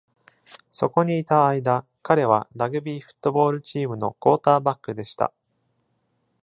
[0.71, 5.31] そこにいた間、彼はラグビー・フットボールチームのクォーターバックでした。